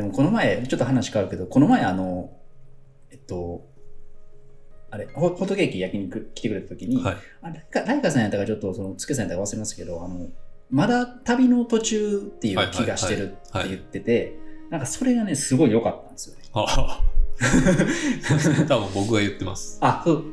[0.00, 2.30] でもこの前、ちょっと話変わるけど、この前あの、
[3.10, 3.68] えっと、
[4.90, 7.16] あれ、ホホットケーキ焼き肉来てくれた時に、はい。
[7.42, 10.28] あライカライカさんやったかちょっとそのつけさんやったか忘れますけどあの
[10.70, 14.36] まだ旅の途中っていう気がしてるって言ってて、
[14.70, 17.00] なんかそれがねすごい良かったんですよねああ。
[18.66, 19.78] 多分僕が言ってます。
[19.84, 20.32] あそううん。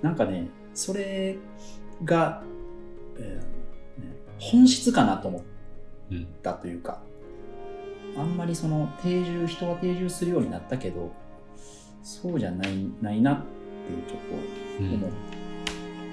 [0.00, 1.36] なんかねそれ
[2.04, 2.42] が、
[3.18, 5.42] えーね本質かなと思っ
[6.12, 6.26] うん。
[6.42, 7.02] たというか
[8.18, 11.12] あんまりその定住人は定住するようになったけど
[12.02, 13.42] そうじゃないないなって
[14.08, 14.20] ちょっ
[14.80, 15.10] うんと思っ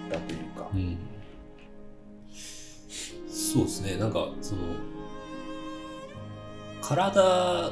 [0.10, 0.98] たというか、うん。
[3.28, 3.98] そうですね。
[3.98, 4.62] なんか、その、
[6.82, 7.72] 体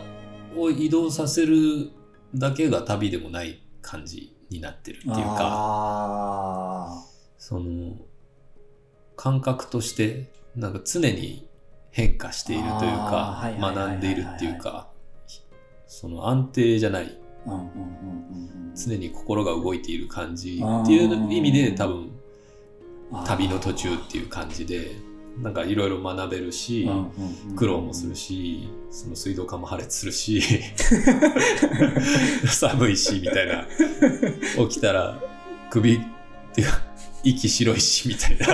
[0.56, 1.92] を移動させる
[2.36, 7.04] だけが旅でもない感じになってるっていうか、あ
[7.38, 7.96] その、
[9.16, 11.48] 感覚として、なんか常に
[11.92, 14.88] 変化しているというか学んでいるっていうか、
[15.88, 17.18] その安定じゃない、
[18.76, 22.12] 常に心が動いている感じっていう意味で多分
[23.26, 24.92] 旅の途中っていう感じで
[25.40, 26.90] なんかいろいろ学べるし、
[27.56, 30.42] 苦労もするし、その水道管も破裂するし、
[32.46, 33.66] 寒いし、みたいな。
[34.68, 35.20] 起きたら
[35.70, 36.00] 首っ
[36.54, 36.82] ていうか、
[37.24, 38.46] 息白いし、みたいな。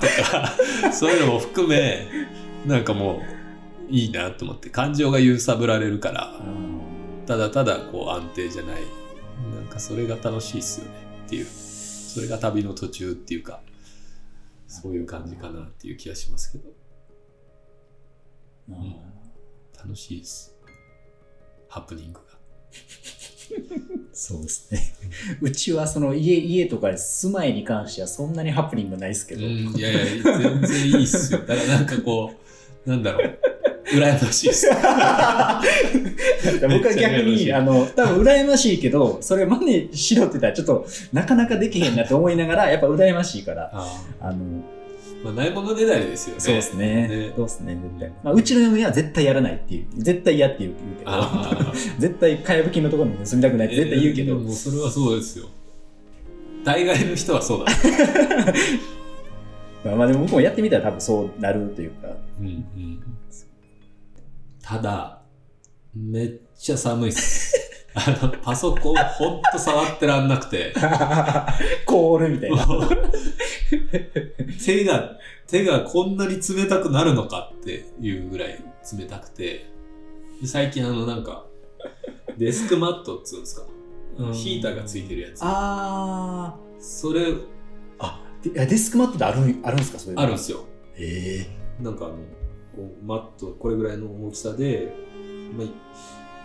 [0.00, 0.52] とか、
[0.92, 2.06] そういうのも含め、
[2.66, 3.20] なんかも
[3.88, 6.32] ういいなと思って、感情が揺さぶられるから、
[7.26, 8.82] ただただこう安定じゃない。
[9.54, 10.92] なんかそれが楽しいっすよね
[11.26, 11.46] っていう。
[11.46, 13.60] それが旅の途中っていうか、
[14.68, 16.70] そういう感じかなっていう気がしますけど。
[18.68, 18.96] うん
[19.76, 20.54] 楽しいです。
[21.68, 22.38] ハプニングが。
[24.12, 24.94] そうですね。
[25.40, 31.40] うちはその家家とかで住まいに関してはそんなにハプニングないですけど、うん、いやいや、全然いいっすよ。
[31.40, 32.32] だからなんかこ
[32.86, 33.38] う、なんだろう、
[33.92, 34.68] 羨ましいっす。
[36.60, 44.62] 僕は逆に、あの、多分羨ましいけど、それ真似しろって言ったらちょっとなかなかできへんなって思いながら、やっぱ羨ましいから、ああの、
[45.22, 46.40] まあ、ないものねだりですよね。
[46.40, 47.08] そうですね。
[47.08, 48.12] ねそうですね、絶対。
[48.24, 55.46] まあ、うちの嫁は絶対やらないっていう、絶対嫌って言うけど、あ 絶対かやぶきのところに住みたくないって絶対言うけど、えーでもそれはそうですよ。
[56.64, 57.72] 大概の人はそうだ。
[59.84, 63.02] まあまあでも僕もやってみたら多分そうなるというか、うんうん、
[64.62, 65.22] ただ、
[65.94, 67.60] めっちゃ寒いっす。
[67.94, 70.72] あの、パソコンほんと触ってらんなくて。
[71.86, 72.66] 凍るみたいな。
[74.64, 78.58] 手が、手がこんなに冷たくなるのかっていうぐらい
[78.98, 79.66] 冷たくて、
[80.40, 81.44] で最近あのなんか、
[82.38, 83.66] デスクマットっつうんですか、
[84.32, 85.40] ヒーターがついてるやつ。
[85.42, 87.42] あそれ、ー
[87.98, 90.22] あでいやデスクマットってあるんあるんですかそういうの？
[90.22, 90.64] あるんですよ。
[90.94, 91.46] へ
[91.80, 94.92] えなんかあの、こうマット、これぐらいの大きさで、
[95.56, 95.66] まあ、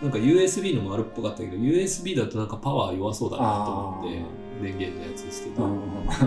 [0.02, 6.26] なんか USB のもあるっぽかったけど、USB だとなんかパワー弱そうだなと思って、電源のやつですけど、うんだか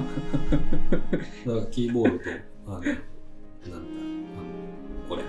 [1.45, 2.23] らキーボードと、
[2.67, 5.23] あの、なんだ、あの、これ。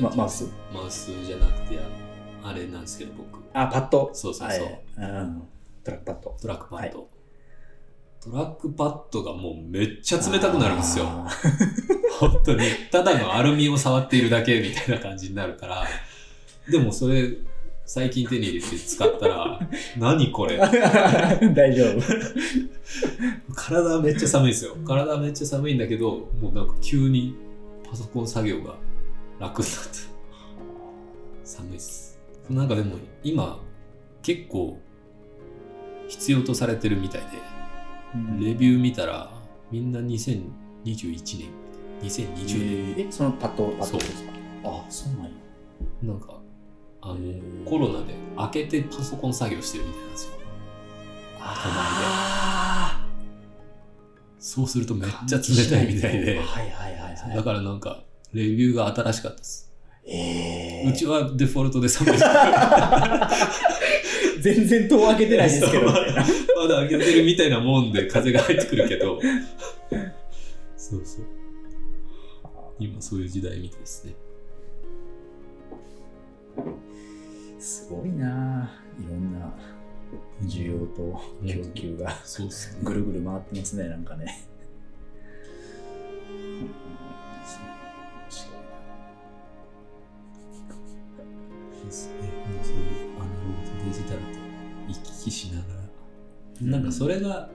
[0.00, 1.78] まマウスマウスじゃなくて、
[2.44, 3.40] あれなんですけど、僕。
[3.54, 4.10] あパッド？
[4.12, 4.64] そうそうそう。
[4.66, 5.42] はいうん
[5.82, 7.08] トラックパッドトラックパッド。
[8.22, 11.06] トラックパッドがもうめっちゃ冷たくなるんですよ。
[11.06, 11.26] あ
[12.20, 12.64] 本当に。
[12.92, 15.86] ただのアルミを触っているだけみたいな感じになるから。
[16.70, 17.28] でもそれ、
[17.84, 19.60] 最近手に入れて使ったら、
[19.98, 20.60] 何これ？
[20.60, 23.54] ー 大丈夫。
[23.54, 24.76] 体めっちゃ寒いですよ。
[24.86, 27.34] 体めっちゃ寒いんだけど、もうなんか急に
[27.88, 28.76] パソコン作業が
[29.40, 29.88] 楽になって。
[31.44, 32.18] 寒いっす。
[32.48, 33.60] なんかでも今、
[34.22, 34.78] 結構
[36.08, 37.22] 必要とされてるみたい
[38.40, 39.32] で、レビュー見たら、
[39.70, 40.44] みんな2021
[40.84, 41.48] 年、
[42.02, 44.30] 2020年、えそのパッドパッドですか？
[44.64, 45.30] あそうなんや。
[46.02, 46.39] なんか、
[47.02, 47.16] あの
[47.64, 50.32] コロナで開けてパソコン作業してるみたいなんですよ。
[51.40, 53.06] あ
[54.38, 59.70] そうするとめっちゃ冷たいみたいで、はいはいはいはいだからなんか、レビューが新しかったです。
[60.06, 62.16] えーうちはデフォルトで寒い。
[64.40, 66.24] 全然戸を開けてないですけどまだ
[66.76, 69.20] 開けてるみたいなもんで風が入ってくるけど。
[70.78, 71.26] そうそう。
[72.78, 74.14] 今そういう時代みたいですね。
[77.58, 79.52] すごいないろんな
[80.42, 82.80] 需要と供給がそうっすね。
[82.82, 84.50] ぐるぐる回ってますねなんかね
[91.90, 92.12] ですね。
[92.22, 94.26] もうそういうアナログとデジタルと
[94.88, 95.80] 行き来しながら。
[96.62, 97.48] なんかそれが、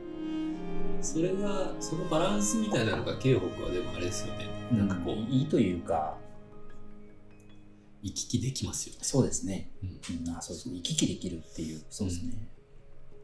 [1.01, 4.47] それが、そのバランスみたいなのが京北はでもあれですよね。
[4.71, 6.17] なんかこう、いいというか
[8.05, 8.99] 行き来できますよね。
[9.01, 9.71] そうですね。
[9.83, 10.27] うん。
[10.27, 10.75] うん、あそうですね。
[10.75, 11.81] 行き来できるっていう。
[11.89, 12.33] そうですね。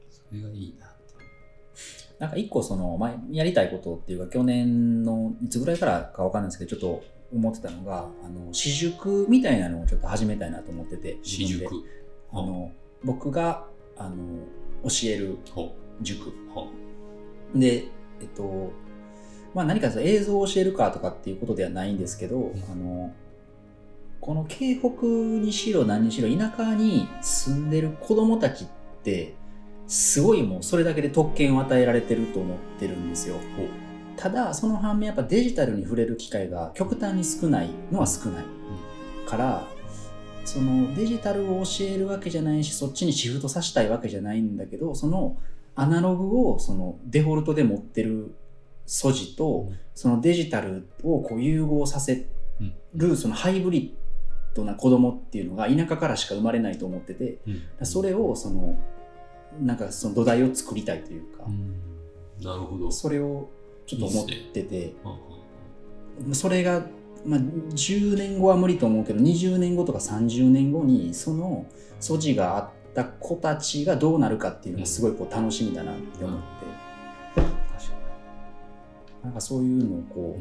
[0.09, 1.01] それがいいなって。
[2.17, 11.83] なんか一個その、まあ、やりたいことっていうか、去年のいつぐらいからかわかんないですけど、ちょっと思ってたのが、あの、私塾みたいなのをちょっと始めたいなと思ってて、私塾。
[12.31, 12.71] あの、
[13.03, 13.67] 僕が、
[13.97, 14.15] あの、
[14.83, 16.31] 教えるほ塾。
[17.53, 17.85] で、
[18.19, 18.71] えっと、
[19.53, 23.13] まあ何かその映像を教えるかとかっていうことではないんですけど、んあの、
[24.21, 28.67] この京北にしろ何にしろ田舎に住んでる子供たちっ
[29.03, 29.33] て、
[29.87, 33.35] すごいもうそれだけで特権を与えられてると思ってるんですよ。
[34.15, 38.45] ただ、その反面やっぱデジタルに触れる機会が極端に少ないのは少ない。
[39.25, 39.67] から、
[40.45, 45.37] そのデジタルを教えるわけじゃないし、そっちにシフトさせたいわけじゃないんだけど、その
[45.75, 48.35] アナログをそのデフォルトで持ってる
[48.85, 52.27] 素地と、うんそのデジタルをこう融合させ
[52.59, 52.73] うん。
[52.95, 54.00] るそのハイブリッ
[54.53, 57.85] ドな子供っていうのが田舎からしか生まれないと思ってて、うん。
[57.85, 58.77] それをその、
[59.59, 61.81] なんかその土台を作りたいというかう、ん。
[62.43, 62.91] なるほど。
[62.91, 63.49] それを
[63.85, 65.17] ちょっと思ってて、は
[66.33, 66.85] それが、
[67.25, 71.65] まあ、10年後は無理と思うけど20年後とか30年後にその
[71.99, 76.45] 素地があった子たちがどうなるかっていうのがすごいこう楽しみだなって思って、
[77.35, 77.51] 確か
[79.23, 80.39] なんかそういうのをこ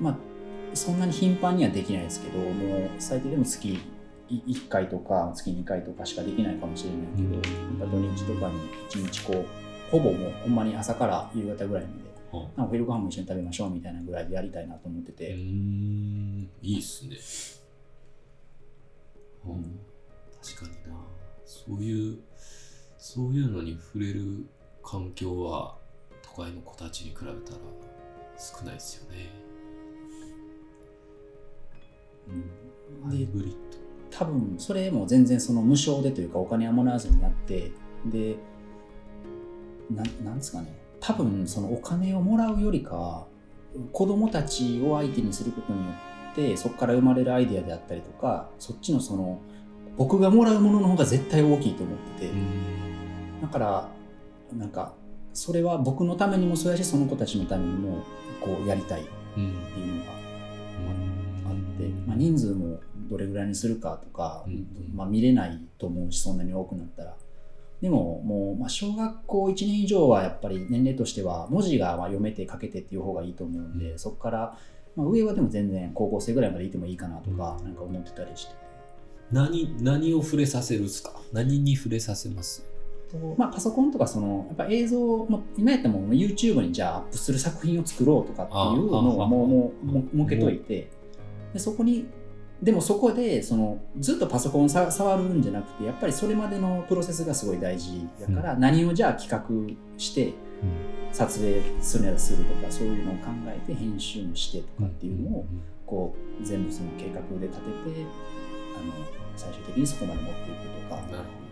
[0.00, 0.31] う、まあ
[0.74, 3.78] そんなに頻繁にはできないですけどもう最低でも月
[4.30, 9.46] 1回とか月2回とかしかできないかもしれないけど、うんなんか土日とかに1日こう
[9.90, 12.12] ほぼもうほんまに朝から夕方ぐらいまでに。
[12.32, 16.48] はなんかお昼ご飯も一緒に食べましょうみたいなぐらいでやりたいなと思ってうて、ーん。
[16.62, 17.18] いいっすね。
[19.44, 19.78] うん。
[20.42, 20.98] 確かにな。
[21.44, 22.18] そういう、
[22.96, 24.46] そういうのに触れる
[24.82, 25.76] 環境は
[26.22, 27.34] 都会の子たちに比べたら
[28.38, 29.51] 少ないですよね。
[32.28, 33.10] うん。
[33.10, 33.56] でハイブリッ
[34.10, 37.72] 多分それも全然その無償でというかお金はもらわずにやって
[38.06, 38.36] で
[39.90, 40.78] ななんですかね。
[41.00, 43.26] 多分そのお金をもらうよりか
[43.92, 45.92] 子供たちを相手にすることによ
[46.32, 49.40] ってそこから生まれるアイデアであったりとかそっちのその
[49.96, 52.32] 僕がもらうものの方が絶対大きいと思ってて。
[53.40, 53.46] ド。
[53.46, 53.88] だから
[54.56, 54.94] なんか
[55.32, 58.04] それは僕のためにもそうやしその子たちのためにも
[58.40, 59.04] こうやりたいっ
[59.36, 59.52] うん。
[59.74, 60.18] ていうのがあっ
[61.82, 62.80] て、まあ、人数も
[63.10, 67.16] どれぐらいにするかとか、うんまあ、見れないと思うしそんなに多くなったら。
[67.80, 73.98] でももう、まあ、小学校1年以上はやっぱり年齢としては文字がまあ読めて書けてっていう方がいいと思うんで、うん。
[73.98, 74.58] そこから、
[74.94, 78.54] まあ、上はでも全然高校生ぐらいまでいてもいいかなとか、なんか思ってたりして。
[79.32, 81.12] 何、何を触れさせるんですか？
[81.32, 82.64] 何に触れさせます？
[83.10, 90.90] とまあ、パソコンとかそのやっぱ映像、まあ、今やったらもう YouTube にじゃあアップする作品を作ろうとかっていうのをもうもうも設けといて
[91.52, 92.06] でそこに
[92.62, 100.32] でもそこでそのずっとパソコンさ触るんじゃなくてやっぱりそれまでのプロセスがすごい大事だから、何をじゃあ企画して
[101.12, 105.46] 撮影するならするとかそういうのを考えて編集もしてとかっていうのを
[105.84, 108.06] こう全部その計画で立てて
[108.76, 108.92] あの
[109.36, 111.42] 最終的にそこまで持っていくとか。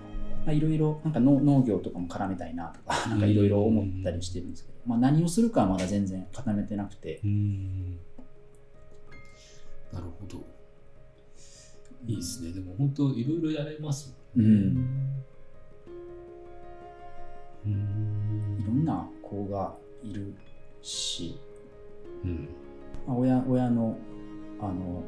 [0.46, 7.20] まあ、いろいろなんか農農業とかも絡めたいなとかなんかいろいろ思ったりしてるんですけど、まあ、何をするかはまだ全然固めてなくて。
[7.22, 7.98] うん。
[9.92, 10.44] なるほど。
[12.06, 12.52] いいですね。
[12.52, 14.48] でも本当いろいろやれますうも。
[14.48, 14.50] ん
[17.66, 20.34] うんいろんな子がいる
[20.82, 21.38] し、
[22.24, 22.48] うん。
[23.06, 23.98] まあ、親親の
[24.60, 25.02] あの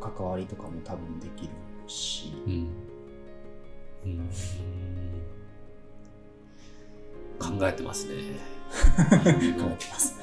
[0.00, 1.50] 関わりとかも多分できる
[1.86, 2.68] し、うん。
[4.04, 4.28] うん。
[7.38, 8.14] 考えてますね。
[9.04, 10.18] 考えてます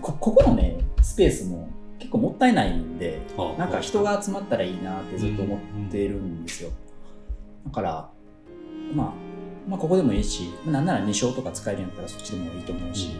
[0.00, 3.20] こここのねスペースも結構もったいないんで
[3.58, 6.70] なんか人が集まったらいいなってずっと思ってるんですよ。
[7.64, 8.10] だから、
[8.94, 9.12] まあ、
[9.68, 13.10] まあ、ここでもいいし、なんなら2章とか使えるんやったらそっちでもいいと思うし、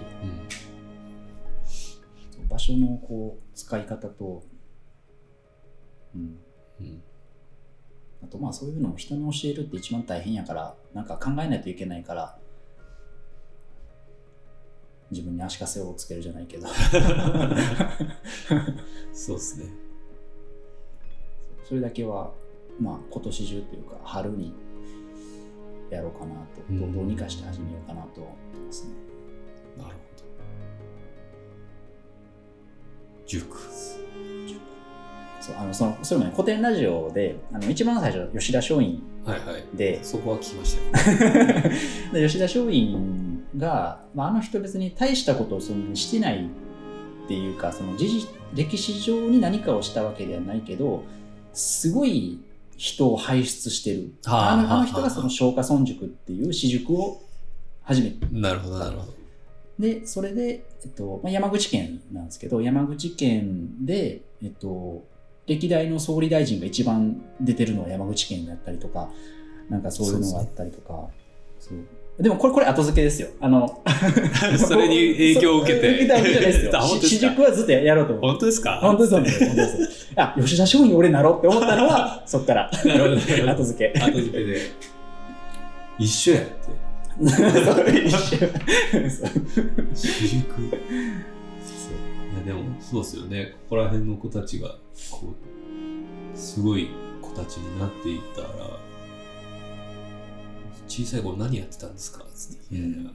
[2.48, 4.44] 場所のこう使い方と、
[6.14, 6.38] うん、
[6.80, 6.86] うん。
[6.86, 7.02] うん。
[8.22, 12.38] あとまあそういうのを人に教えるって一番大変やから、なんか考えないといけないから、
[15.10, 16.66] 自分に足かせをつけるじゃないけど、
[19.12, 19.66] そうですね。
[21.64, 22.32] それだけは、
[22.80, 24.52] まあ今年中というか春に
[25.90, 28.90] やろうかなと、どうどうにかして始めようかなと思ってますね。
[29.76, 29.96] なるほど。
[33.26, 33.58] 塾。
[35.40, 39.64] そうあのそのそれもね古典ラジオであの一番最初吉田松陰はいはい。
[39.76, 41.16] でそこは聞きましたよ。
[42.12, 43.25] で吉田松陰
[43.56, 46.48] が、まあ、あの人別に大したことをそんなにしてない
[47.24, 47.96] っていうかその
[48.54, 51.02] 歴史上に何かをしたわけではないけど
[51.52, 52.38] すごい
[52.76, 54.12] 人を輩出してる。
[54.26, 57.22] はああのあはあの人がその松下村塾っていう私塾を
[57.82, 58.26] 始めた。
[58.30, 59.14] なるほど、なるほど。
[59.78, 65.04] で、それで、えっと、まあ、山口県なんですけど、山口県で、えっと、
[65.46, 69.08] 歴代の総理大臣が一番出てるのは山口県だったりとか、
[69.70, 71.08] なんかそういうのがあったりとか。
[71.58, 71.78] そう
[72.18, 73.28] でもこれ、これ後付けですよ。
[73.40, 73.82] あの、
[74.56, 77.28] それに影響を受けて受けたわけじゃないですよ 私か？
[77.28, 78.26] 塾はずっとやろうと思って。
[78.28, 78.78] 本当ですか？
[78.80, 80.08] 本当です、本当です。
[80.16, 82.70] あ、吉田松陰俺なろうって思ったのは、そっから。
[82.84, 83.98] なるほど後付け。
[84.00, 84.60] 後付けで。
[85.98, 86.50] 一緒やって。
[87.20, 88.48] 一緒
[89.94, 90.62] 私塾。
[90.62, 90.70] い
[92.38, 93.52] や、でも、そうですよね。
[93.68, 94.68] ここら辺の子たちが、
[95.10, 96.88] こう、すごい
[97.22, 98.48] 子たちになっていったら、
[101.04, 102.24] 小さい頃何やってたんですか？
[102.34, 103.10] つって、いやいや、あの、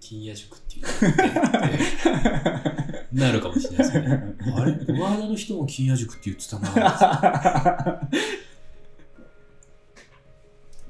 [0.00, 0.84] 金野塾っていう
[3.12, 4.34] なるかもしれないですよね。
[4.54, 4.72] あれ？
[4.74, 8.10] この間の人も金野塾って言ってたな。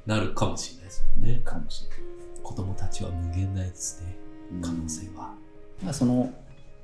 [0.04, 1.40] なるかもしれないですよね。
[1.44, 1.98] かもしれない。
[2.42, 4.16] 子供たちは無限大ですね。
[4.60, 5.34] 可能性は。
[5.82, 6.32] まあ、その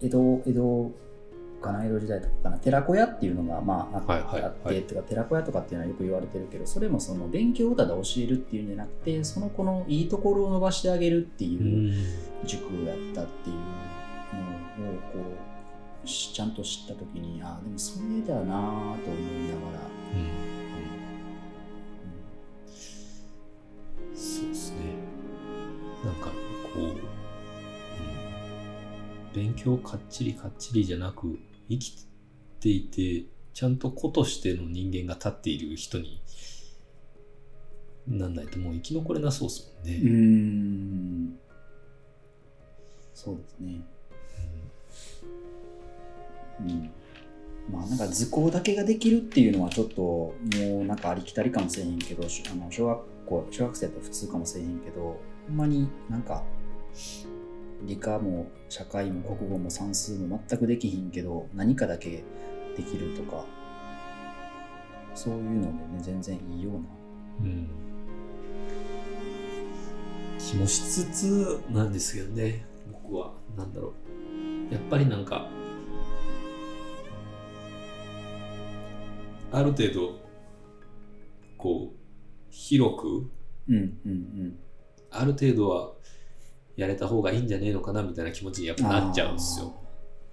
[0.01, 0.93] 江戸江戸
[1.62, 2.59] かな江戸時代とかかな。
[2.59, 11.95] 寺子屋っていうのがまああ,、はいはいあって、はいてか寺子屋とかっていうのはよく言われてるけどそれもその勉強をただ教えるっていうんじゃなくてその子のいいところを伸ばしてあげるっていう
[12.45, 13.57] 塾だったっていう
[14.85, 15.19] のをこ
[16.04, 19.81] うしちゃんと知った時にああでもそれだなと思いながら、
[24.14, 24.76] そうですね。
[26.04, 26.33] なんかこ
[26.76, 26.97] う、うん、
[29.33, 31.38] 勉強かっちりかっちりじゃなく
[31.79, 32.07] 生き
[32.61, 36.23] ていてちゃんと子としての人間が立っている人に
[38.07, 40.00] なんないともう生き残れなそうですもんね。
[40.02, 41.38] うん、
[43.14, 43.81] そうですね。
[46.61, 46.91] うん。
[47.71, 50.35] まあなんか図工だけができるっていうのはちょっとも
[50.81, 56.43] うなんかありきたりかもしれへんけどあの小学校小学生と普通かもしれへんけどほんまになんか
[57.87, 62.23] 理科も社会も国語も算数も全くできひんけど何かだけ
[62.77, 63.45] できるとか
[65.15, 66.79] そういうのでね全然いいような。
[67.41, 67.69] うん。
[70.39, 72.65] 気もしつつなんですけどね
[73.05, 73.33] 僕は。
[73.57, 73.93] なんだろ
[74.71, 74.73] う。
[74.73, 75.49] やっぱりなんか
[79.51, 80.19] ある程度
[81.59, 81.97] こう
[82.51, 83.31] 広く
[83.69, 84.59] うんうんうん。
[85.11, 85.93] ある程度は
[86.76, 89.75] やれた方がいいんじゃねえのかなみたいな気持ちにやっぱなっちゃうんですよ。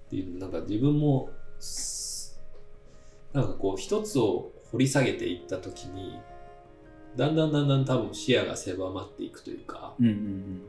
[0.06, 2.40] っていうなんか自分もす
[3.32, 6.18] なんかこう一つを掘り下げていった時に
[7.16, 10.62] だんだんだんだん多分視野が狭まっていくというかうんうんうん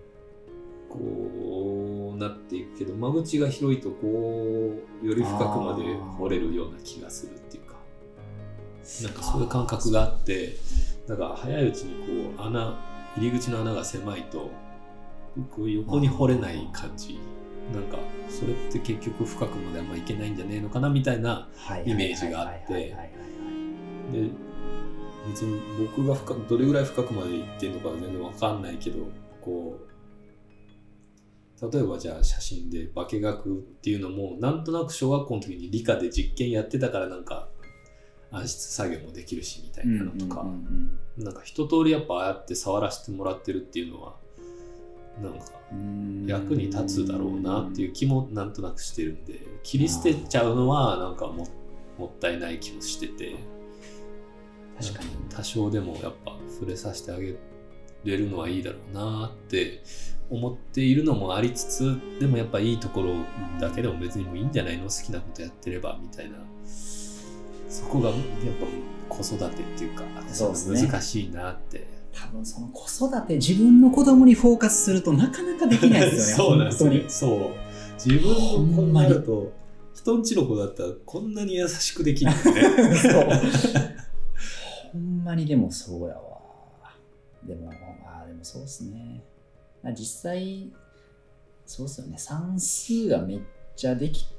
[0.90, 5.84] こうなっていくけど間口が広いとこうより深くまで
[6.18, 7.76] 掘れるような気がするっていうか
[9.04, 10.58] なんかそういう感覚があって
[11.08, 12.78] だから早いうちにこう穴
[13.18, 14.52] 入り口の穴が狭いと
[15.50, 17.20] こう横に掘れない感じ。
[17.74, 17.98] なんか
[18.30, 21.84] それって結局深くまであんまいけないんじゃねえのかなみたいなはい。
[21.86, 22.96] イメージがあって。
[24.12, 24.30] で
[25.30, 29.08] 別に僕が深くどれぐらい深くまで行ってるのかは全然わかんないけど
[29.40, 37.50] こう例えばじゃあ写真で化学っていうのもなんとなく小学校の時に理科で実験やってたからなんか
[38.32, 41.24] 暗室作業もできるしみたいなのとか、うんうんうん。
[41.24, 44.16] なんか一通りやっぱああやって触らせてもらってるっていうのは
[45.22, 46.26] なんかうん。
[46.28, 51.48] 役に立つだろうなっていう気もなんとなくしてるんで切り捨てちゃうのはなんかも
[51.98, 53.36] もったいない気もしてて。
[54.80, 55.10] 確かに。
[55.30, 57.36] 多少でもやっぱ触れさせてあげ
[58.04, 59.84] れるのはいいだろうなって
[60.30, 63.14] 思っているのもありつつでもやっぱいいところ
[63.60, 66.38] だけでも別にもういいんじゃないの好きなことやってればみたいな。
[67.70, 68.18] そこがやっ
[69.10, 70.10] ぱ子育てっていうかね。
[70.90, 77.40] 難しいなって多分その子育て自分の子供にフォーカスするとなかなかできないですよね そうなんですそう。
[78.04, 79.52] 自分の子になると
[79.94, 82.96] 人んちの子だったらこんなに優しくできるんだね。
[82.98, 83.24] そう。
[84.94, 86.22] ほんまにでもそうやわ。
[87.46, 87.70] でも
[88.06, 89.22] あーでもそうっすね。
[89.98, 90.70] 実際
[91.66, 92.16] そうっすよね。
[92.18, 93.40] 算数がめっ
[93.76, 94.32] ちゃできて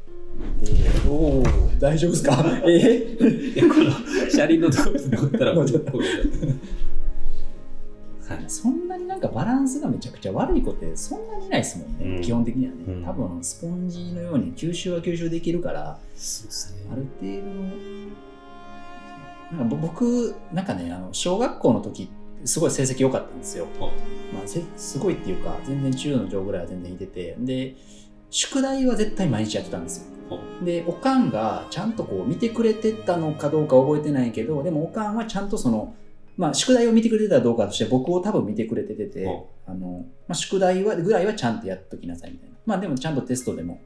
[1.09, 1.11] お
[1.41, 1.43] お
[1.81, 2.45] 大丈夫ですか？
[2.67, 3.17] え？
[3.55, 3.91] いやこの
[4.31, 5.93] 車輪のところに乗ったらもうちょっと
[8.35, 12.23] はいそんなになんかバランスがめちゃくちゃ悪い子ってそんなにないですもんね、うん。
[12.23, 13.05] 基本的にはね、うん。
[13.05, 15.99] 多分スポンジのように吸収は吸収できるからね。
[16.93, 17.69] ある程度の
[19.53, 22.11] なんかぼ僕なんかねあの小学校の時
[22.45, 23.67] すごい成績良かったんですよ、
[24.35, 27.37] まあ、せすごいっていうか全然中の上ぐらいは全然いてて。
[27.39, 27.77] で
[28.31, 30.39] 宿題は絶対毎日やってたんですよ。
[30.65, 35.95] でおかんがちゃんとこう見てくれてたのかどうか覚えてないけどでもおかんはちゃんとその、
[36.37, 39.27] まあ、宿題を見てくれてたかどうかとして僕を多分見てくれてて、
[39.67, 42.57] あのまあ、宿題はぐらいはちゃんとやっときなさいみたいな。
[42.65, 43.81] まあでもちゃんとテストでも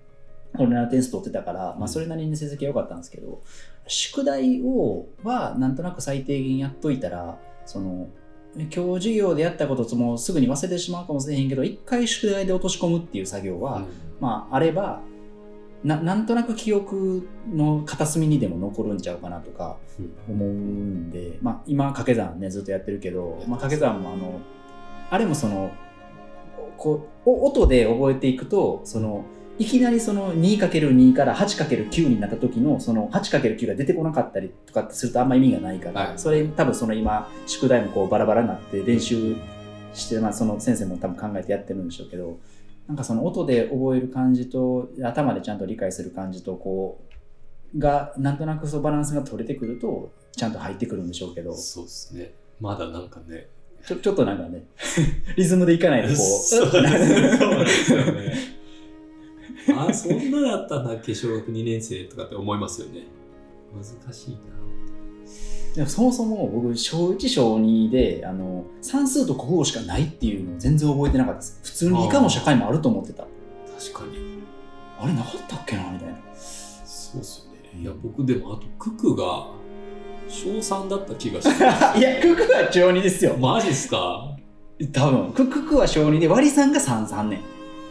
[0.59, 3.43] 俺らの点数取ってたから、まあ、それなりに成績は良かったんですけど、
[3.87, 8.09] 宿題をはなんとなく最低限やっといたらその
[8.57, 13.83] 今日授業でやったこともうすぐに忘れてしまうかもしれへんけど一回宿題で落とし込むっていう作業は、
[14.21, 15.03] まああれば
[15.85, 19.77] ななんとなく記憶の片隅にでも残るんちゃうかなとか
[20.29, 24.41] 思うんで、まあ、今掛け算ねずっとやってるけど、まあ、掛け算もあの
[25.11, 25.71] あれもその
[26.77, 29.25] こうお音で覚えていくとその
[29.59, 36.19] いきなりその 2×2 から 8×9 になった時のその 8×9 が出てこなかったりとかするとあんま意味がないから、はい。
[36.19, 39.37] それ多分その今宿題もこうバラバラになって練習
[39.95, 42.39] して、まあ、その先生も多分考えてやってるんでしょうけど
[42.89, 47.01] なんかその音で覚える感じと頭でちゃんと理解する感じとこ
[47.75, 52.35] うがなんとなくそうバランスが取れてくるとちゃんと入ってくるんでしょうけどそうですね。
[52.61, 53.49] まだなんかね。
[53.85, 54.65] ちょちょっとなんかね
[55.37, 58.57] リズムでいかないとこうそうですねそうですよね。
[59.77, 63.03] あ、そんなだったんだっけ、小学2年生とかって思いますよね。
[63.75, 64.39] 難しいな。
[65.77, 71.61] でもそもそも僕小1小2であの算数と国語しかないっていうのを全然覚えてなかったです。
[71.63, 73.25] 普通に理科も社会もあると思ってた。
[73.79, 74.17] 確かに。
[74.99, 76.15] あれなかったっけなみたいな。
[76.35, 77.83] そうっすよね。
[77.83, 79.49] いや、僕でもあと、九九が
[80.29, 81.63] 小3だった気がして。
[82.01, 83.37] いやククは小2ですよ。
[83.37, 84.35] マジっすか？
[84.95, 85.33] 多分。
[85.33, 87.41] クククは小2で割り算が33年。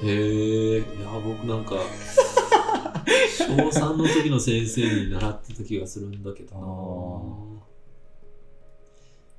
[0.04, 0.86] へえ、いや、
[1.24, 1.76] 僕なんか、
[3.38, 6.62] 小3の時の先生に習ってた気がするんだけどな。
[6.62, 7.55] あ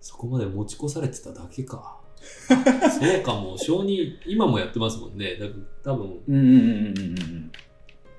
[0.07, 1.99] そこまで持ち越されてただけか。
[2.47, 5.37] そうかも、小2、今もやってますもんね。
[5.83, 7.53] 多分、うんうんうんうんうん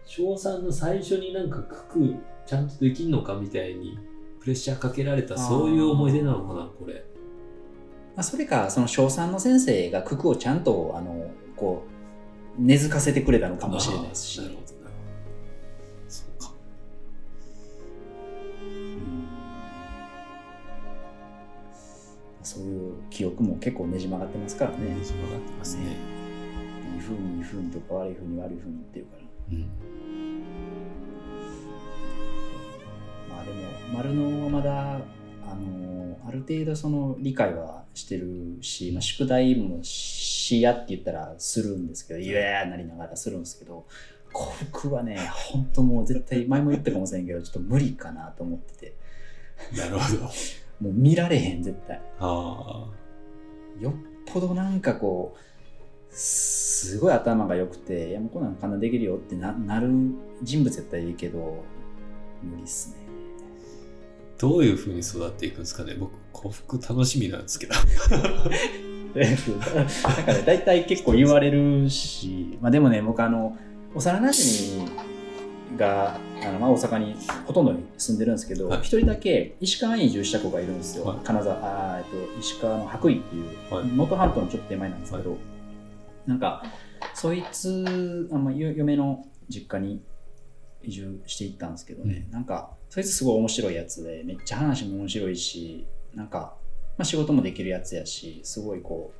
[0.05, 1.61] 小3の最初になんか
[1.93, 3.97] 九九ちゃんとできんのかみたいに
[4.39, 7.05] プレッシャーかけられたそういう思い出なのかなこれ。
[8.15, 11.83] まあ、それかその小3の先生が九九をちゃんとあのこ
[12.57, 14.41] う根付かせてくれたのかもしれないですし
[23.17, 24.93] 記憶も結構ねじ曲がってますからね。
[24.93, 25.95] ねじ曲がってますね。
[26.93, 29.23] いい風にいい風にとか悪い風に悪い風に言ってるから。
[29.53, 29.61] うん。
[33.27, 33.57] まあでも
[33.91, 34.99] 丸野はまだ
[35.47, 43.87] あのある程度その理解はしてるし、まあ、宿題もしやって言ったらするんですけど、いやーなりながらするんですけど、
[44.31, 45.17] 幸福はね、
[45.51, 48.95] 本当もう絶対前も言ったかもしれんけど、ちょっと無理かなと思ってて、
[49.75, 50.21] なるほど。
[50.79, 51.99] もう見られへん絶対。
[52.19, 52.87] あ
[53.79, 53.93] よっ
[54.25, 59.89] ぽどなんかこうすごい頭が良くていやもうこんなの簡単にできるよってななる
[60.41, 61.63] 人物やったらいいけど
[62.43, 62.95] 無理っすね。
[64.37, 65.95] ーどういう風に育っていくんですかね。
[65.95, 67.73] 僕幸福楽しみなんですけど。
[69.17, 73.57] だから大体結構言われるし、まあ、でもね僕あの
[73.95, 75.06] 幼なじみ
[75.77, 78.79] があの、まあ、大阪にほとんど住んでるんですけどはい。
[78.81, 81.19] 一、人だけ石川に移住した子がいるんですよ、はい。
[81.23, 83.87] 金沢あーえっと石川の白衣っていうはい。
[83.87, 85.37] 能登、半島のちょっと手前なんですけど、
[86.25, 86.63] なんか
[87.13, 90.01] そいつあ、まあ、よ嫁の実家に
[90.83, 96.55] 移住していったんですけどね、なんかそいつすごい面白いやつでめっちゃ話も面白いしなんか、
[96.97, 99.11] まあ、仕事もできるやつやしすごいこ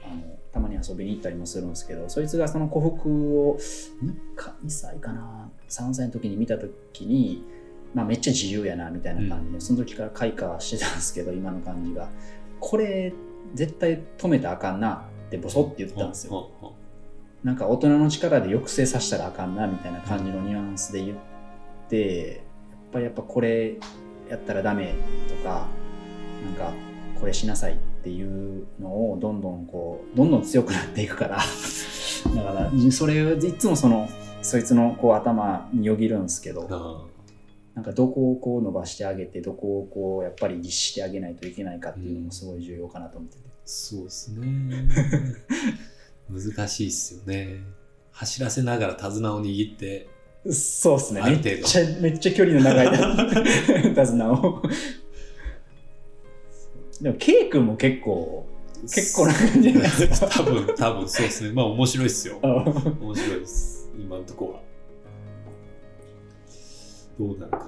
[0.00, 5.50] うあのたまに遊びに行ったりもするんですけどそいつがその古服を 2, か2歳かな？
[5.72, 7.42] 3歳の時に見た時に、
[7.94, 12.08] まあ、めっちゃ自由やなみたいな感じで、その時から開花してたんですけど今の感じが。
[12.60, 13.12] これ
[13.54, 16.50] 絶対止めたらあかんなってボソって言ったんですよ。
[17.42, 21.18] なんか大人の力で抑制させたらあかんなみたいな感じのニュアンスで言っ
[21.88, 22.38] てやっ
[22.92, 23.78] ぱりやっぱこれ
[24.30, 24.94] やったらダメ
[25.28, 25.66] とか
[26.44, 26.72] なんか
[27.18, 31.38] これしなさいっていうのをどんどんこうどんどん強くなっていくから。
[32.36, 34.08] だからそれをいつもその
[34.42, 37.08] そいつのこう頭によぎるんですけど
[37.74, 43.42] なんかどこをこう伸ばしてあげてどこをこうやっぱり律してあげないといけないかっていうのもすごい重要かなと思ってて。
[43.42, 44.88] ーそうですね。
[46.28, 47.62] 難しいっすよね。
[48.10, 50.08] 走らせながら手綱を握って
[50.50, 51.22] そうですね。
[51.22, 54.62] めっちゃ、めっちゃ距離の長い 手綱を。
[57.00, 58.46] でも、ケイ君も結構、
[58.82, 60.26] 結構な感じじゃないですか。
[60.34, 61.52] 多分多分そうですね。
[61.52, 62.40] まあ面白いっすよ。
[62.42, 64.60] あ面白いです今のところは。
[67.18, 67.62] どうなるかな。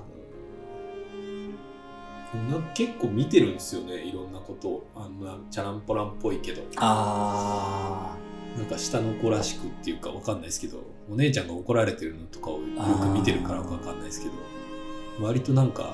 [2.58, 4.68] な結構見てるんですよねいろんなこと。
[4.68, 6.62] をあんなチャランポランっぽいけど。
[6.76, 8.16] あ
[8.56, 10.78] なんか下の子らしくっていうかわかんないですけど
[11.10, 12.66] お姉ちゃんが怒られてるのとかをよ
[13.00, 14.32] く見てるからかわかんないですけど
[15.20, 15.92] 割となんか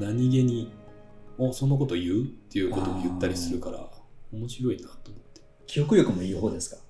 [0.00, 0.72] 何気に
[1.38, 3.88] 「おそんなこと言う?」っていうことを言ったりするから
[4.32, 5.40] 面白いなと思って。
[5.66, 6.82] 記憶力もいい方ですか？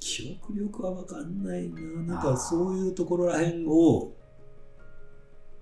[0.00, 1.80] 記憶力はわかんないな。
[2.14, 4.12] なんかそういうところらへんを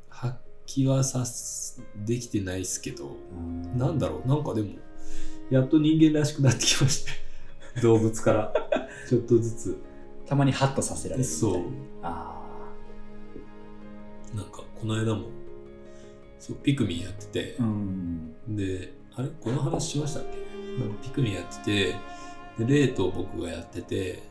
[0.09, 3.17] 発揮はさすできてないですけど。
[3.77, 4.29] なんだろう。
[4.29, 4.71] なんかでも
[5.51, 7.11] やっと人間らしくなってきました。
[7.11, 7.17] ね
[7.83, 8.53] 動物から。
[9.09, 9.77] ちょっとずつ。
[10.27, 11.63] たまにハッとさせられるそう。
[12.03, 12.33] あ
[14.35, 15.27] なんかこの間も
[16.39, 17.57] そうピクミンやってて。
[18.49, 20.81] であれこの話しましたっけ？
[20.83, 20.91] なん。
[20.95, 21.95] かピクミンやってて
[22.59, 24.23] でレイと僕がやってて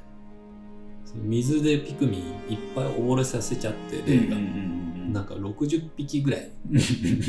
[1.16, 6.52] 水でピクミンいっぱい溺れさせちゃってレイが、なんか60匹ぐらい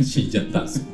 [0.02, 0.84] 死んじゃったんですよ。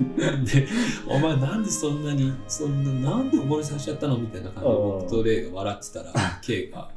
[0.45, 0.69] で、
[1.07, 6.13] お前なんでそんなに、そんな、なんで溺れさせちゃったのみたいな感じで僕とレイが笑ってたら、
[6.43, 6.91] ケイが、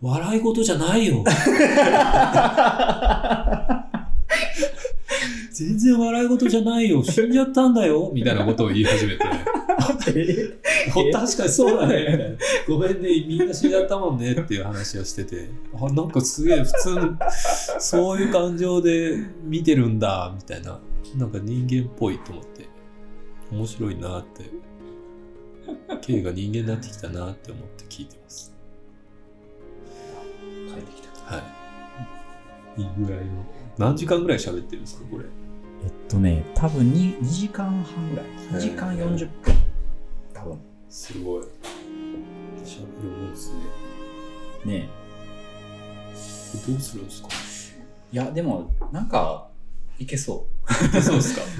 [0.00, 1.24] 笑い事じゃないよ。
[5.56, 7.02] 全然笑い事じゃないよ。
[7.02, 8.10] 死んじゃったんだよ。
[8.12, 9.24] みたいなことを言い始めて。
[10.14, 12.36] え確かにそうだね。
[12.68, 17.18] ごめんね、みんな死んじゃったもんねっていう話をしてて、あなんかすげえ普通の、
[17.80, 20.78] そういう感情で見てるんだ、みたいな。
[21.16, 22.68] なんか人間っぽいと思って、
[23.50, 24.50] 面白いなって。
[26.02, 28.54] K が人間になってきたなって思って聞いてます。
[30.68, 31.42] 帰ってきたは
[32.76, 32.82] い。
[32.82, 33.46] いいぐらいの。
[33.78, 35.24] 何時間ぐらい喋ってるんですか、これ？
[35.84, 38.26] えっとね多分 2, 2時間半ぐらい。
[38.52, 39.54] 2時間40分。
[40.32, 40.58] 多分。
[40.88, 41.44] すごい。
[42.64, 43.52] 喋るもんです
[44.64, 44.78] ね。
[44.78, 44.88] ね
[46.66, 47.28] どうするんですか？
[48.12, 49.48] いやでもなんか
[49.98, 51.00] いけそう。
[51.02, 51.42] そうですか。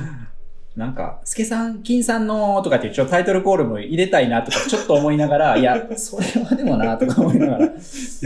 [0.77, 7.71] なんか、スケさん、金さんのとかってちょっとタイトルコールも入れたいなとかちょっと思いながら、いや、それはでもなとか思いながら、や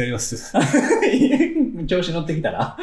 [0.05, 0.53] ります。
[1.87, 2.77] 調子乗ってきたら。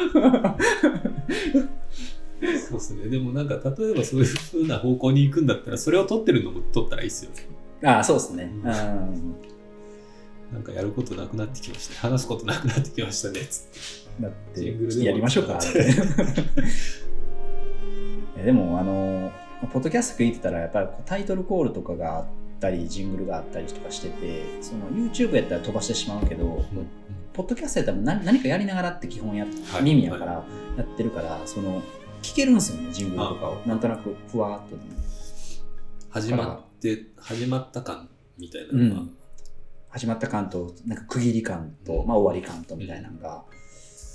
[2.68, 3.08] そうですね。
[3.08, 7.46] でもなんか、例えばそういう風な方向に行くんだったら、それを取ってるのも取ったらいいですよね。
[7.84, 8.50] ああ、そうですね。
[8.54, 8.62] うん。
[10.52, 11.98] なんかやることなくなってきましたね。
[12.12, 13.40] 話すことなくなってきましたね。
[13.40, 14.22] つって。
[14.22, 14.64] だって、
[15.04, 15.60] やりましょうか。
[18.44, 19.32] でも、あの、
[19.72, 22.24] ポッドキャスト聞いてたら、やっぱりタイトルコールとかがあっ
[22.60, 26.64] たり、ジングルがあったりとかしてて、その YouTube やったら飛ばしてしまうけど、
[27.32, 29.46] ポッドキャストやったら何何かやりながらって基本や
[29.82, 30.44] 耳やから
[30.76, 31.82] やってるから、その
[32.22, 33.62] 聞けるんですよね、ジングルとかを。
[33.66, 34.82] なんとなくふわーっとでも。
[36.10, 39.14] 始まって、始まった感みたいなのが、うん
[39.90, 43.44] 始まった感と、なんか区切り感と、まあ終わり感とみたいなのが、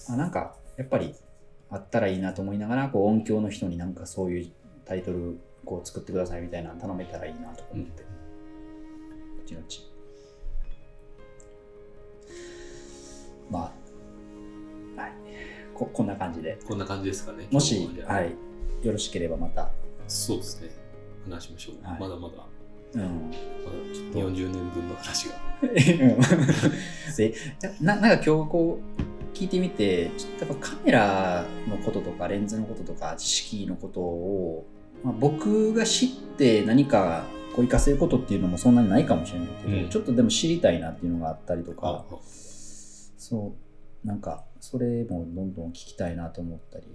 [0.08, 1.16] あなんかやっぱり
[1.72, 4.52] あったらいいなと思いながら、こう音響の人になんかそういう
[4.86, 8.04] タイトルこう作ってくださいみたいなの頼めたらいいなとか思って。
[9.46, 9.66] 後々。
[13.50, 13.83] まあ、はい。
[15.86, 16.58] ここんな感じで。
[16.67, 17.48] こんな感じですかね。
[17.52, 18.36] もしははい、
[18.82, 19.72] よろしければまた、
[20.08, 20.69] そうですね。
[21.30, 21.86] 話しましょう。
[21.86, 22.36] はいまだまだ、
[22.93, 23.02] うん。
[23.02, 23.36] まだ
[23.93, 25.36] ちょっと40年分の話が。
[27.17, 27.34] で
[27.82, 34.65] ななんか今日こう聞いてみてちょっとやっぱカメラのこととかレンズのこととか知識のことを、
[35.04, 43.56] まあ、僕が知って何かこう活かせることっていうのもそんなにないかもしれないけど、うんちょっとでも知りたいなっていうのがあったりとあかそ
[44.04, 46.86] うなんかそれもどんどん聞きたいなと思ったり。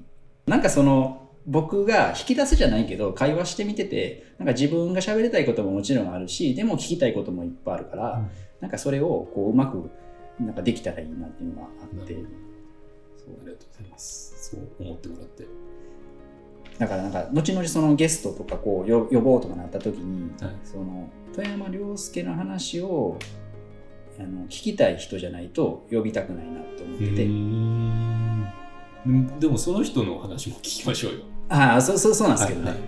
[0.47, 8.31] なんかその僕が引き出すじゃないけど会話してみててなんか自分が喋りたいことももちろんあるしでも聞きたいこともいっぱいあるから、うん。
[8.63, 9.91] なんかそれをこううまく
[10.41, 12.15] なんかできたらいいなっていうのがあって。
[12.15, 14.51] そうありがとうございます。
[14.51, 15.45] そう思ってもらって。
[16.79, 20.55] だからなんか後々そのゲストとかこうよ呼ぼうとかなった時に、はい。
[20.65, 23.19] その富山亮介の話を
[24.19, 28.45] あの聞きたい人じゃないと呼びたくないなって思ってて、ん
[29.39, 31.21] でもその人の話も聞きましょうよ。
[31.49, 32.85] ああそうそうそうなんですけどね、はいは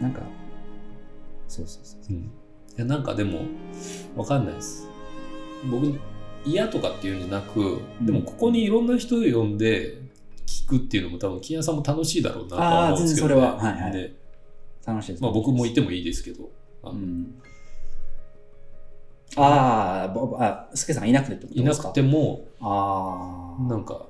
[0.00, 0.02] い。
[0.02, 0.22] なんか
[1.48, 2.00] そうそうそう。
[2.10, 2.22] うん、い
[2.76, 3.42] やなんかでも
[4.16, 4.88] わかんないです。
[5.70, 5.98] 僕
[6.46, 9.98] 嫌とかっていうんじゃなくでもここにいろんな人を呼んで
[10.46, 13.74] 聞くっていうのも多分金谷さんも楽しいだろうなとは思うんですけど、ね、あー全然それは。
[13.74, 13.92] はいはい。
[13.92, 14.14] で
[14.86, 15.22] 楽しいです。
[15.22, 16.50] まあ、僕もいてもいいですけど。
[16.84, 17.34] うん
[19.36, 20.12] あ
[20.70, 21.88] あすけさんいなくてってこといなですか？
[21.88, 24.06] くてもああなんか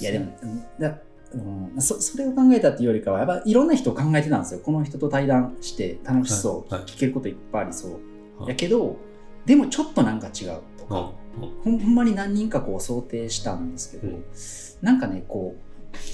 [0.00, 0.98] いやでも、うんだ
[1.34, 1.38] う
[1.78, 4.60] ん、そそれを考えたっていうよりかは、やっぱいろんな人を考えてたんですよ。
[4.60, 6.88] この人と対談して楽しそう、はいはい。
[6.88, 7.90] 聞けることいっぱいありそう。
[8.38, 8.50] はい。
[8.50, 8.96] やけど、
[9.44, 11.10] でもちょっとなんか違うとか、
[11.64, 14.24] ほんまに何人かこう想定したんですけど、うん。
[14.80, 15.56] なんかね、こ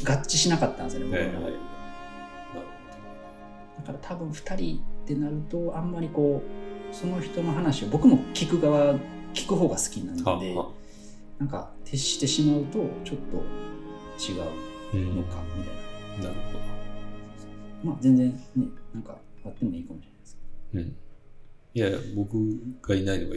[0.04, 1.52] う、合致しなかったんですよね、僕はい。
[3.78, 6.42] だから多分2人ってなると、あんまりこ
[6.92, 8.94] その人の話を僕も聞く側
[9.34, 10.68] 聞く方が好きなはのでは
[11.38, 13.36] なんか徹してしまうとちょっと
[14.22, 16.58] 違うんうのかみたいな、なるほど。
[17.82, 20.38] まあ全然ねなんかあってもいいかもしれないです
[20.74, 20.96] うん。
[21.74, 22.36] いやいや、僕
[22.82, 23.36] がいないのが、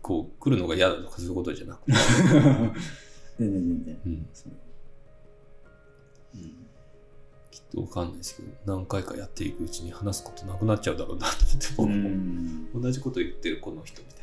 [0.00, 1.92] こう、来るのが嫌だとかそういうことじゃなくて。
[3.38, 4.26] 全然全然うん。
[4.32, 4.52] そう、
[6.34, 6.63] うん
[7.54, 11.36] きっとわかんないですけど、何回かやっていくうちに話すことなくなっちゃうだろうなと
[11.84, 12.00] 思って、
[12.72, 12.80] 僕も。
[12.82, 14.14] 同じこと言ってるこの人みた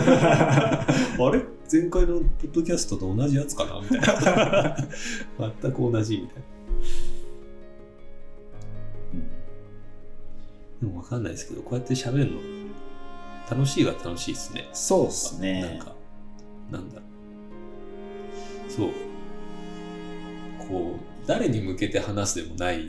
[0.00, 0.80] いな。
[0.82, 1.44] あれ？
[1.70, 4.76] 前回のポッドキャストと同じやつかなみたいな。
[5.62, 6.42] 全く同じみたいな。
[10.80, 12.40] でもわかんないですけど、こうやって喋るの
[13.48, 14.68] 楽しいは楽しいですね。
[14.72, 15.94] そうっすなんねか、
[16.72, 17.02] なんだろ
[18.68, 18.72] う。
[18.72, 18.90] そう。
[20.68, 22.88] こう、誰に向けて話すでもない。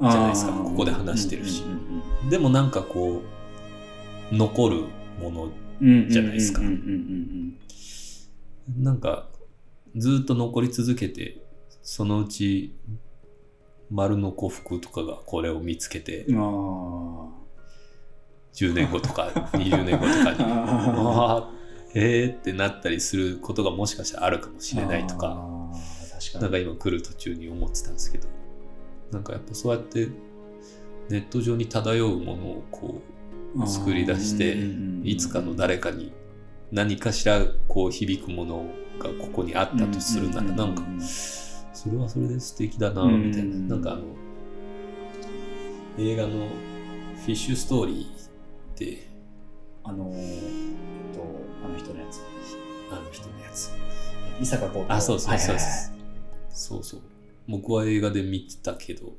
[0.00, 0.52] じゃないですか。
[0.52, 1.62] ここで話してるし。
[2.30, 3.22] でもなんかこ
[4.32, 4.84] う、残る
[5.20, 5.48] もの
[6.08, 6.60] じゃないですか。
[8.76, 9.28] なんか
[9.96, 11.38] ずっと残り続けて
[11.82, 12.74] そのうち
[13.90, 17.28] 丸の幸福とかがこれを見つけてうんうん
[18.52, 21.50] 10年後とか 20年後とかにあああ
[21.94, 25.57] えーってなったりすることがもしかしたらあるかもしれないとか
[26.18, 28.28] あー確なんかにか今来る途中に思ってたんですけど。
[29.10, 30.08] なんかやっぱそうやって
[31.08, 33.00] ネット上に漂うものをこ
[33.56, 34.54] う作り出して
[35.02, 36.12] いつかの誰かに
[36.70, 38.66] 何かしらこう響くもの
[38.98, 40.82] がここにあったとするならなんか
[41.72, 43.68] それはそれで素敵だなみたいなうん。
[43.68, 43.76] な。
[43.76, 44.02] んかあの
[45.98, 46.28] 映画の
[47.24, 48.08] 「フィッシュストーリー」っ
[48.76, 49.08] て。
[49.84, 51.22] あのえっと
[51.64, 52.20] あの人のやつ。
[52.92, 53.70] あの人のやつ。
[54.40, 55.97] 伊坂幸太あそうそうそうはいはいはい
[56.50, 57.00] そうそう。
[57.48, 59.14] 僕は映画で見てたけど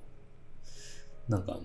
[1.28, 1.62] なんかあの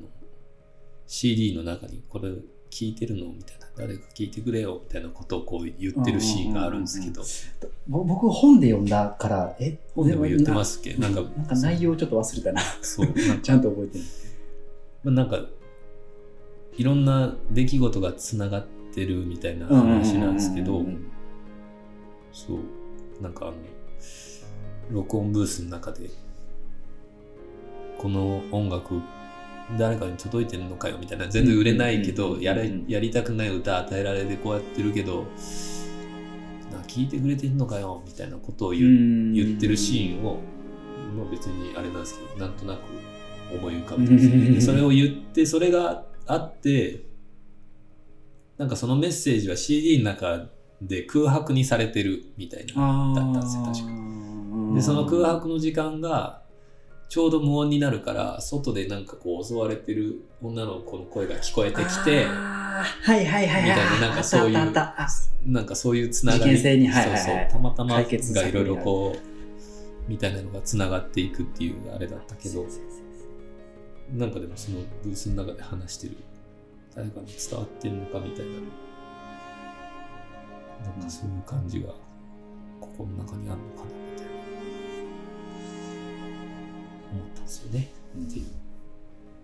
[1.06, 2.30] CD の中にこれ
[2.70, 3.26] 聞いてるの？
[3.32, 3.64] みたいな。
[3.76, 4.80] 誰か聞いてくれよ？
[4.84, 7.22] みたいなことをこう言ってるシーンがあるんですけど。
[7.86, 9.78] ぼ僕本で読んだからえ？
[9.94, 10.94] 本でも言ってますっけ？
[10.94, 12.60] なんかなんか内容ちょっと忘れたな。
[12.82, 13.06] そう。
[13.06, 14.06] なんか ちゃんと覚えてない。
[15.04, 15.46] まあなんか
[16.76, 20.94] いろんな出来事がつながってるみたいな話なんですけどうんうんうん。
[20.94, 21.06] うん
[22.32, 23.22] そう。
[23.22, 23.56] なんかあの
[24.90, 26.10] 録音ブースの中で
[27.98, 29.00] この音楽
[29.78, 35.24] 誰かに届いてるのかよみたいな全然売れないけどうんやれやりたくない歌与えられてこうやってるけど
[36.70, 40.40] な聞いてくれてんのかよみたいなことを言う言ってるシーンを、
[41.16, 42.80] まあ、別にあれなんですけどなんとなく
[43.54, 44.50] 思い浮かべてますね。
[44.52, 47.04] でそれを言ってそれがあって
[48.58, 54.23] なんかそのメッセージは CD の中で空白にされてるみたいなだったんですよ確か
[54.74, 56.42] でその空白の時間が
[57.08, 63.62] ちょうど無音になるから外でなんかこう襲われてる女の子の声が聞こえてきてはいはいはいはい。
[63.62, 64.72] みたいななんかそういう
[65.46, 66.72] なんかそういうつながりそう
[67.16, 72.66] そうたまたまがいろいろこうみたいなのがつながっていくっていうあれだったけど
[74.12, 76.16] なんかでもそのブースの中で話してる
[76.94, 78.52] 誰かに伝わってるのかみたいな
[80.90, 81.88] なんかそういう感じが
[82.80, 84.33] ここの中にあるのかなみたいな
[87.14, 87.88] 思ったんですよね。
[88.16, 88.46] っていう。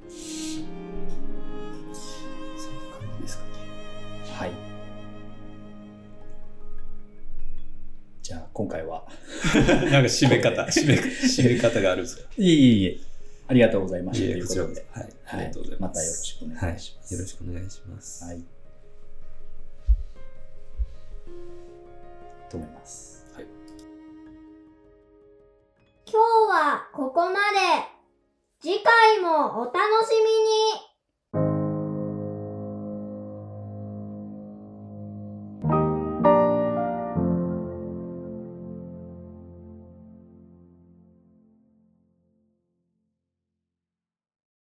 [0.08, 0.16] そ
[0.60, 0.66] ういう
[2.92, 3.50] 感じですかね。
[4.32, 4.50] はい。
[8.22, 9.06] じゃあ今回は。
[9.54, 10.62] なんか締め方。
[10.70, 12.22] 締め締め方があるんですか？
[12.36, 12.90] いえいえ。
[12.90, 12.98] いえ
[13.48, 14.26] ありがとうございました。
[14.26, 14.86] というこことで。
[14.92, 15.46] はいあはい。
[15.46, 17.14] りがとうございます、またよろしくお願いします。
[17.14, 18.24] よろしくお願いします。
[18.24, 18.44] はい。
[22.48, 23.09] と思います
[26.92, 27.36] ここまで。
[28.60, 29.76] 次回もお楽
[30.06, 30.89] しみに。